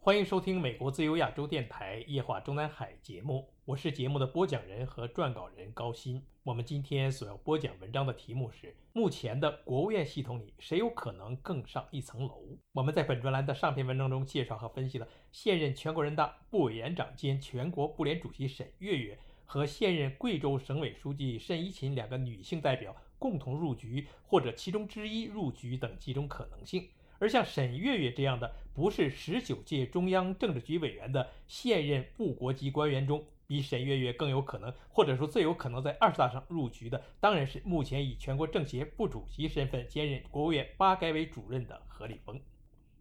[0.00, 6.22] 欢迎收听美国自由亚洲电台《夜话中南海》节目，我是节目的播讲人和撰稿人高鑫。
[6.44, 12.40] 我们今天所要播讲文章的题目是：目前的国务院系统里，谁有可能更上一层楼？
[12.72, 26.88] 我们在本专栏的上篇文章中介绍和分析了现任全国人大副委员长兼全国妇联主席沈月月和现任贵州省委书记单一琴两个女性代表共同入局或者其中之一入局等几种可能性。
[27.18, 42.40] 而像沈月月这样的不是十九届中央政治局委员的现任部国级官员中，比沈月月更有可能，或者说最有可能在二十大上入局的，当然是目前以全国政协副主席身份兼任国务院发改委主任的何立峰。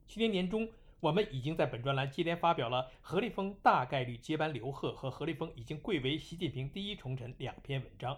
[0.08, 0.68] 去年年中，
[1.00, 8.18] 我们已经在本专栏接连发表了何立峰大概率接班刘鹤和何立峰已经贵为习近平第一重臣两篇文章。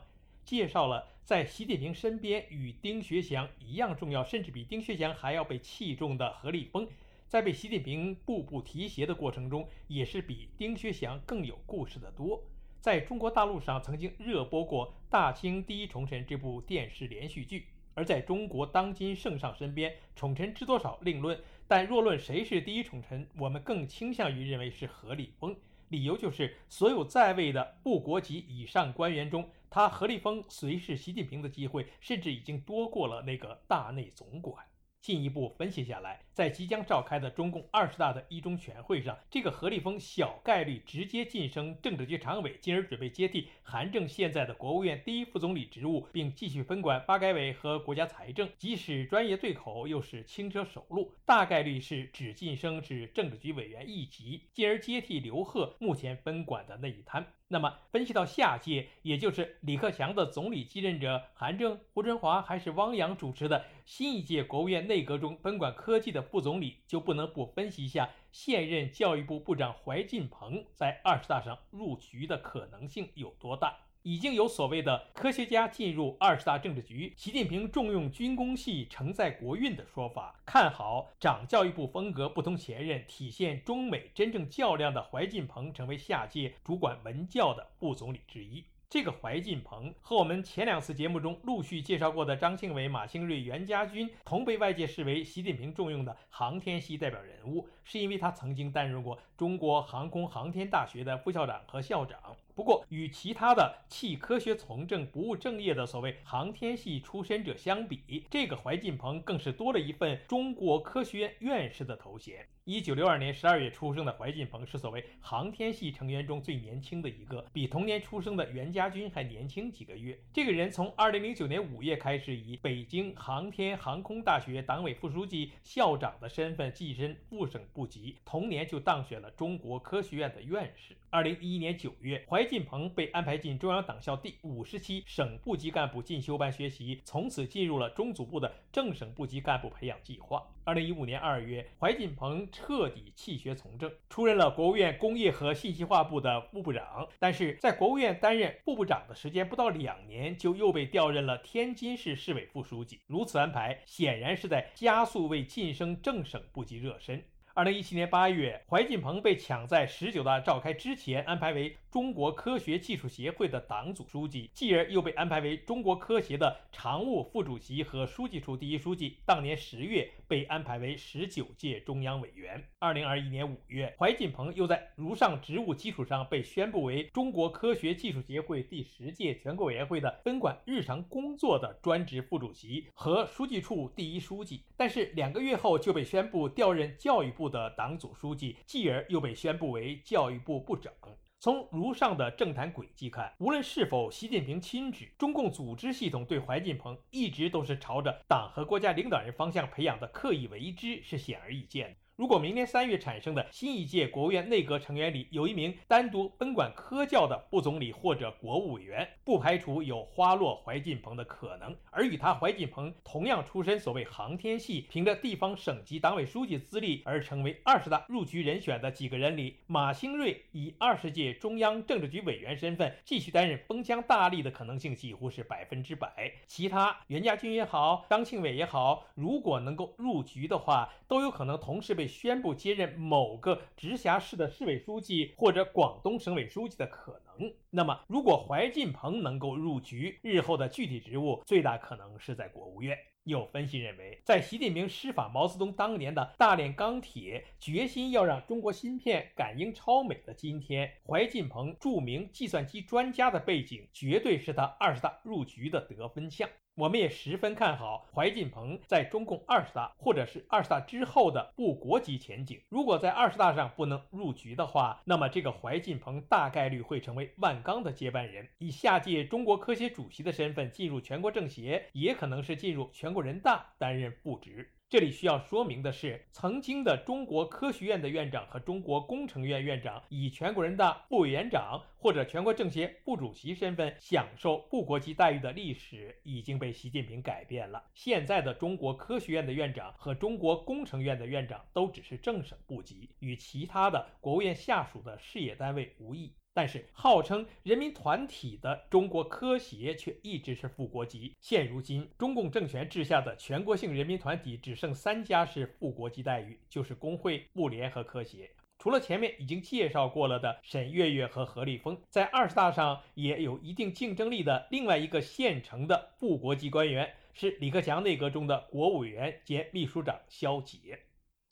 [0.50, 6.88] 介绍了在习近平身边与丁薛祥一样重要，甚至比丁薛祥还要被器重的何立峰，
[7.28, 12.44] 在被习近平步步提携的过程中，也是比丁薛祥更有故事的多。
[12.82, 25.56] 在中国大陆上曾经热播过《大清第一宠臣》这部电视连续剧，而在中国当今圣上身边，宠臣知多少另论，但若论谁是第一宠臣，我们更倾向于认为是何立峰。
[25.90, 29.48] 理由就是所有在位的部国级以上官员中。
[29.70, 34.66] 他何立峰随侍习近平的机会，甚至已经多过了那个大内总管。
[35.02, 48.50] 进一步分析下来，在即将召开的中共二十大的一中全会上，这个何立峰小概率直接晋升政治局常委，进而准备接替韩正现在的国务院第一副总理职务，并继续分管发改委和国家财政。
[48.58, 57.26] 即使专业对口，又是轻车熟路，大概率是只晋升至政治局委员一级，进而接替刘鹤目前分管的那一摊。
[57.52, 73.89] 那么，分析到下届，也就是李克强的总理继任者韩正、胡春华还是汪洋主持的新一届国务院内阁中分管科技的副总理，就不能不分析一下现任教育部部长怀进鹏在二十大上入局的可能性有多大。
[74.04, 88.64] 已经有所谓的科学家进入二十大政治局，习近平重用军工系承载国运的说法，看好长教育部风格不同前任，体现中美真正较量的怀进鹏成为下届主管文教的副总理之一。
[88.90, 102.18] 这个怀进鹏和我们前两次节目中陆续介绍过的张庆伟、马兴瑞、袁家军同被外界视为习近平重用的航天系代表人物，是因为他曾经担任过中国航空航天大学的副校长和校长。
[102.60, 112.46] 不过，与其他的弃科学从政、不务正业的所谓航天系出身者相比，这个怀进鹏更是多了一份中国科学院院士的头衔。
[112.70, 120.16] 一九六二年十二月出生的怀进鹏是所谓航天系成员中最年轻的一个，比同年出生的袁家军还年轻几个月。
[120.32, 130.96] 这个人从二零零九年五月开始，以北京航天航空大学党委副书记、校长的身份跻身副省部级，同年就当选了中国科学院的院士。
[131.10, 140.46] 二零一一年九月，怀进鹏被安排进中央党校第五十期省部级干部进修班学习，从此进入了中组部的正省部级干部培养计划。
[140.70, 147.08] 二零一五年二月，怀进鹏彻底弃学从政，出任了国务院工业和信息化部的副部长。
[147.18, 153.00] 但是在国务院担任副部长的时间不到两年，就又被调任了天津市市委副书记。
[153.08, 157.20] 如此安排，显然是在加速为晋升正省部级热身。
[157.56, 169.18] 二零一七年八月，怀进鹏被抢在十九大召开之前安排为中国科学技术协会的党组书记，继而又被安排为中国科协的常务副主席和书记处第一书记。
[169.26, 172.64] 当年十月被安排为十九届中央委员。
[172.80, 184.64] 二零二一年五月，怀进鹏又在如上职务基础上被宣布为中国科学技术协会第十届全国委员会的分管日常工作的专职副主席和书记处第一书记。
[184.78, 187.50] 但是两个月后就被宣布调任教育部。
[187.50, 190.94] 的党组书记，继而又被宣布为教育部部长。
[191.42, 201.96] 从如上的政坛轨迹看，无论是否习近平亲指，中共组织系统对怀进鹏一直都是朝着党和国家领导人方向培养的刻意为之，是显而易见的。
[202.20, 211.74] 如果明年三月产生的新一届国务院内阁成员里有一名单独分管科教的副总理或者国务委员，不排除有花落怀进鹏的可能。
[211.90, 226.30] 而与他怀进鹏同样出身所谓航天系，凭着地方省级党委书记资历而成为二十大入局人选的几个人里，马兴瑞以二十届中央政治局委员身份继续担任封疆大吏的可能性几乎是百分之百。
[226.48, 237.54] 其他袁家军也好，张庆伟也好，如果能够入局的话，都有可能同时被宣布接任某个直辖市的市委书记或者广东省委书记的可能。
[237.70, 242.98] 那么，如果怀进鹏能够入局，日后的具体职务最大可能是在国务院。
[243.24, 256.50] 有分析认为，在习近平施法毛泽东当年的大炼钢铁，决心要让中国芯片感应超美的今天，怀进鹏著名计算机专家的背景，绝对是他二十大入局的得分项。
[256.80, 262.58] 我们也十分看好怀进鹏在中共二十大或者是二十大之后的部国级前景。
[262.70, 274.72] 如果在二十大上不能入局的话，那么这个怀进鹏大概率会成为万钢的接班人，以下届中国科协主席的身份进入全国政协，也可能是进入全国人大担任副职。
[274.90, 287.84] 这里需要说明的是，曾经的中国科学院的院长和中国工程院院长以全国人大副委员长或者全国政协副主席身份享受部国级待遇的历史已经被习近平改变了。
[287.94, 296.34] 现在的中国科学院的院长和中国工程院的院长都只是正省部级，与其他的国务院下属的事业单位无异。
[296.60, 301.34] 但是，号称人民团体的中国科协却一直是副国级。
[301.40, 308.52] 现如今，中共政权治下的全国性人民团体只剩三家是副国级待遇，就是工会、妇联和科协。
[308.78, 321.00] 除了前面已经介绍过了的沈月月和何立峰，在二十大上也有一定竞争力的另外一个现成的副国级官员，是李克强内阁中的国务委员兼秘书长肖捷。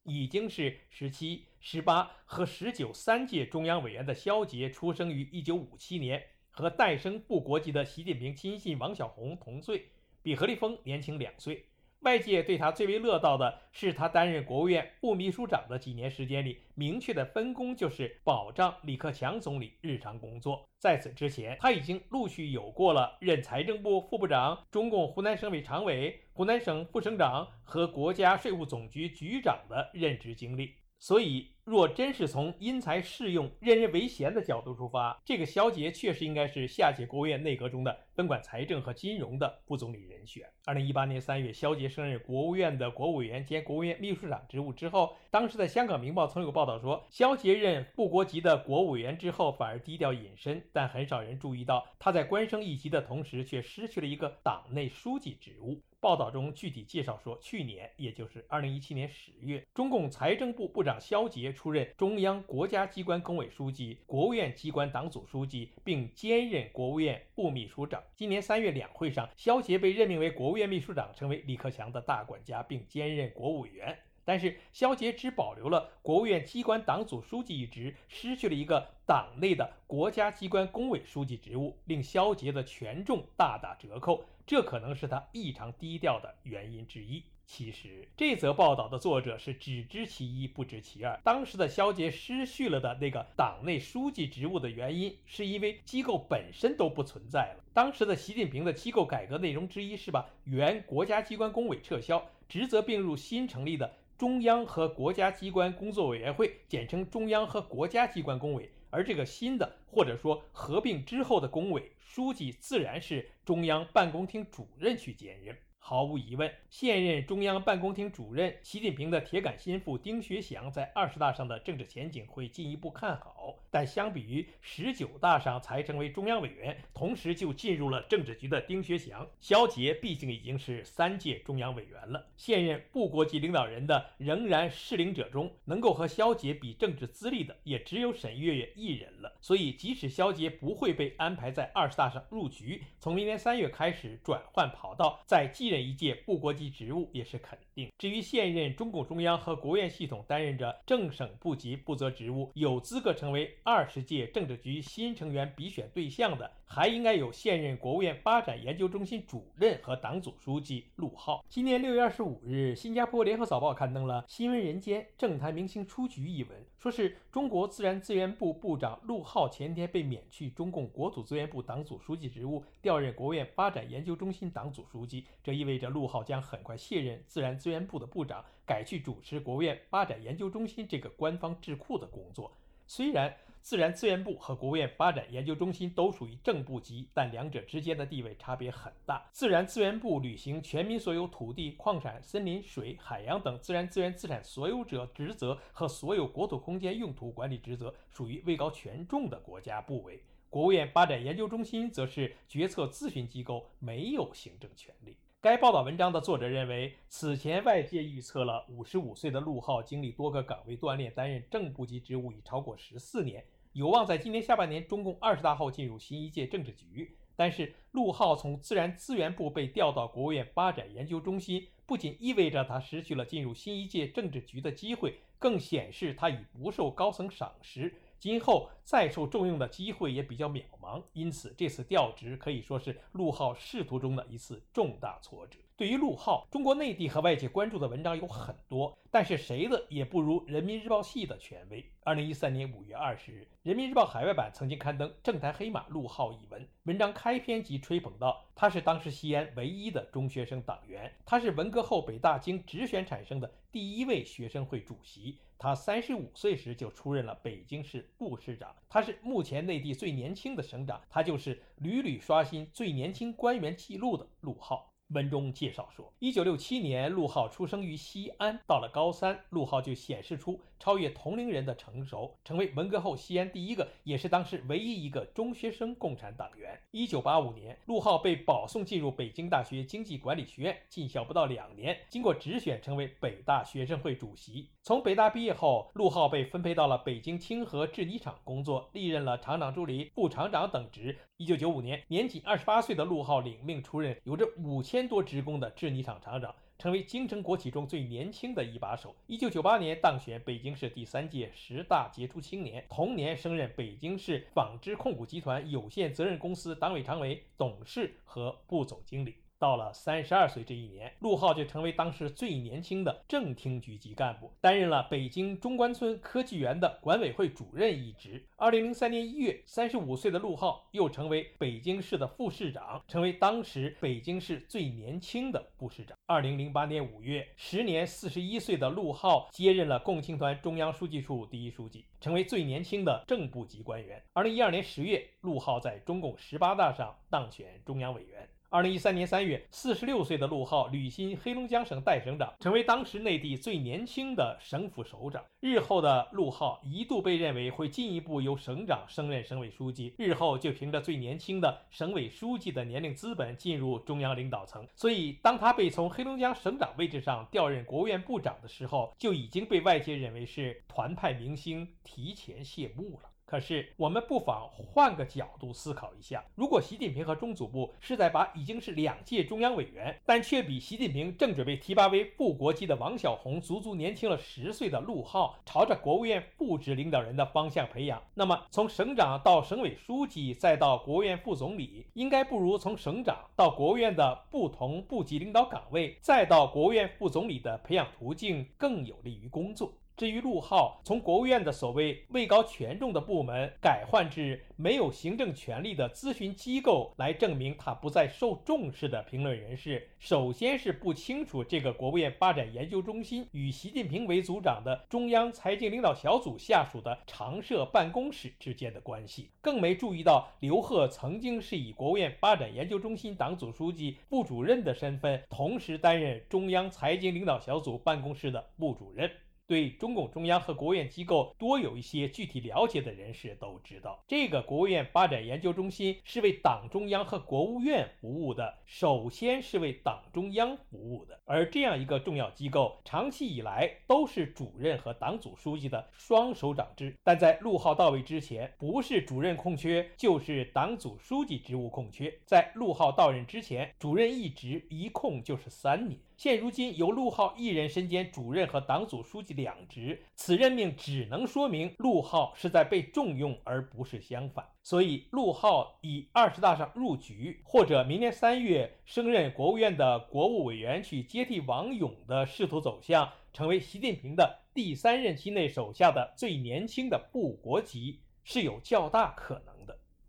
[0.03, 9.90] 已经是十七、十八和十九三届中央委员的肖捷，出生于一九五七年，和诞生副国级的习近平亲信王小红同岁，
[10.24, 11.66] 比何立峰年轻两岁。
[12.00, 20.66] 外界对他最为乐道的是，他担任国务院副秘书长的几年时间里，明确的分工就是保障李克强总理日常工作。
[20.80, 30.74] 在此之前，他已经陆续有过了任财政部副部长、中共湖南省委常委、湖南省副省长和国家税务总局局长的任职经历。
[31.00, 40.44] 所以，若真是从因材适用、任人唯贤的角度出发，这个肖捷确实应该是下届国务院内阁中的分管财政和金融的副总理人选。
[40.66, 55.80] 二零一八年三月，肖捷升任国务院的国务委员兼国务院秘书长职务之后，当时的《香港明报》曾有报道说，肖捷任副国级的国务委员之后反而低调隐身，但很少人注意到他在官升一级的同时，却失去了一个党内书记职务。
[56.07, 68.01] 报道中具体介绍说，去年，也就是二零一七年十月，中共财政部部长肖捷出任中央国家机关工委书记、国务院机关党组书记，并兼任国务院副秘书长。
[68.15, 74.00] 今年三月两会上，肖捷被任命为国务院秘书长，成为李克强的大管家，并兼任国务委员。
[74.27, 84.25] 但是，肖捷只保留了国务院机关党组书记一职，失去了一个党内的国家机关工委书记职务，令肖捷的权重大打折扣。
[84.45, 87.24] 这可能是他异常低调的原因之一。
[87.45, 91.18] 其实，这则报道的作者是只知其一，不知其二。
[91.24, 97.63] 当时的肖捷失去了的那个党内书记职务的原因，是因为机构本身都不存在了。
[97.74, 103.89] 当时的习近平的机构改革内容之一是把原国家机关工委撤销，职责并入新成立的。
[104.18, 115.56] 中央和国家机关工作委员会，简称中央和国家机关工委，而这个新的或者说合并之后的工委书记，自然是中央办公厅主任去兼任。
[115.89, 123.56] 毫无疑问，现任中央办公厅主任习近平的铁杆心腹丁学祥在二十大上的政治前景会进一步看好。
[123.72, 132.27] 但相比于十九大上才成为中央委员，同时就进入了政治局的丁学祥，肖捷毕竟已经是三届中央委员了。
[132.36, 139.38] 现任部国级领导人的仍然适龄者中，能够和肖捷比政治资历的，也只有沈月月一人了。
[139.39, 145.76] 所以，即使肖捷不会被安排在二十大上入局，从明年三月开始转换跑道，在继任。
[145.81, 147.91] 一届部国级职务也是肯定。
[147.98, 156.51] 至于现任中共中央和国务院系统担任着政省部级部责职务，有资格成为二十届政治局新成员比选对象的。
[156.69, 161.43] 还应该有现任国务院发展研究中心主任和党组书记陆浩。
[161.47, 175.25] 今年六月二十五日，新加坡联合早报刊登了《新闻人间政坛明星出局》一文，说是中国自然资源部部长陆浩前天被免去中共国土资源部党组书记职务，调任国务院发展研究中心党组书记。
[175.41, 182.51] 这意味着陆浩将很快卸任自然资源部的部长，改去主持国务院发展研究中心这个官方智库的工作。
[182.86, 183.36] 虽然
[183.67, 189.27] 自然资源部和国务院发展研究中心都属于正部级，但两者之间的地位差别很大。
[189.33, 200.24] 自然资源部履行全民所有土地、矿产、森林、水、海洋等自然资源资产所有者职责和所有国土空间用途管理职责，属于位高权重的国家部委。
[200.50, 205.17] 国务院发展研究中心则是决策咨询机构，没有行政权力。
[205.41, 213.45] 该报道文章的作者认为，此前外界预测了55岁的陆浩经历多个岗位锻炼，担任正部级职务已超过十四年，
[213.77, 217.15] 有望在今年下半年中共二十大后进入新一届政治局。
[217.36, 227.93] 但是，陆浩从自然资源部被调到国务院发展研究中心，不仅意味着他失去了进入新一届政治局的机会，更显示他已不受高层赏识。
[228.17, 235.60] 今后再受重用的机会也比较渺茫，因此这次调职可以说是陆浩仕途中的一次重大挫折。
[235.77, 241.88] 对于陆浩，中国内地和外界关注的文章有很多，但是谁的也不如人民日报系的权威。
[242.03, 268.60] 二零一三年五月二十日，人民日报海外版曾经刊登“政坛黑马陆浩”一文，文章开篇即吹捧道：“他是当时西安唯一的中学生党员，他是文革后北大经直选产生的第一位学生会主席，他三十五岁时就出任了北京市副市长，他是目前内地最年轻的省长，他就是屡屡刷新最年轻官员记录的陆浩。”文中介绍说，一九六七年，陆浩出生于西安。
[268.68, 276.79] 到了高三，陆浩就显示出超越同龄人的成熟，成为文革后西安第一个，也是当时唯一一个中学生共产党员。
[276.91, 284.69] 一九八五年，陆浩被保送进入北京大学经济管理学院，进校不到两年，经过直选成为北大学生会主席。
[284.84, 291.17] 从北大毕业后，陆浩被分配到了北京清河制泥厂工作，历任了厂长助理、副厂长等职。
[291.38, 299.15] 一九九五年，年仅二十八岁的陆浩领命出任有着五千多职工的制泥厂厂长，成为京城国企中最年轻的一把手。
[299.25, 309.34] 一九九八年当选北京市第三届十大杰出青年，同年升任北京市纺织控股集团有限责任公司党委常委、董事和部总经理。
[309.60, 318.46] 到了三十二岁这一年，陆浩就成为当时最年轻的正厅局级干部，担任了北京中关村科技园的管委会主任一职。
[318.56, 326.18] 二零零三年一月，三十五岁的陆浩又成为北京市的副市长，成为当时北京市最年轻的副市长。
[326.26, 334.22] 二零零八年五月，时年四十一岁的陆浩接任了共青团中央书记处第一书记，成为最年轻的正部级官员。
[334.34, 338.48] 二零一二年十月，陆浩在中共十八大上当选中央委员。
[338.69, 345.41] 二零一三年三月，四十六岁的陆浩履新黑龙江省代省长，成为当时内地最年轻的省府首长。
[345.62, 354.86] 日后的陆浩一度被认为会进一步由省长升任省委书记，日后就凭着最年轻的省委书记的年龄资本进入中央领导层。
[354.95, 363.29] 所以，当他被从黑龙江省长位置上调任国务院部长的时候，就已经被外界认为是团派明星提前谢幕了。
[363.50, 389.94] 可是，我们不妨换个角度思考一下：如果习近平和中组部是在把已经是两届中央委员，但却比习近平正准备提拔为副国级的王小红足足年轻了十岁的陆浩，朝着国务院部职领导人的方向培养，那么从省长到省委书记，再到国务院副总理，应该不如从省长到国务院的不同部级领导岗位，再到国务院副总理的培养途径更有利于工作。
[390.17, 419.29] 至于陆浩从国务院的所谓位高权重的部门改换至没有行政权力的咨询机构，来证明他不再受重视的评论人士，首先是不清楚这个国务院发展研究中心与习近平为组长的中央财经领导小组下属的常设办公室之间的关系，更没注意到刘鹤曾经是以国务院发展研究中心党组书记、副主任的身份，同时担任中央财经领导小组办公室的部主任。
[419.67, 431.38] 对中共中央和国务院机构多有一些具体了解的人士都知道，这个国务院发展研究中心是为党中央和国务院服务的，首先是为党中央服务的。
[431.43, 437.13] 而这样一个重要机构，长期以来都是主任和党组书记的双首长制。
[437.21, 442.33] 但在陆浩到位之前，不是主任空缺，就是党组书记职务空缺。
[442.45, 446.17] 在陆浩到任之前，主任一职一空就是三年。
[446.38, 454.63] 现如今由陆浩一人身兼主任和党组书记两职，此任命只能说明陆浩是在被重用，而不是相反。
[454.84, 469.76] 所以，陆浩以二十大上入局，或者明年三月升任国务院的国务委员去接替王勇的仕途走向，成为习近平的第三任期内手下的最年轻的部国级，是有较大可能。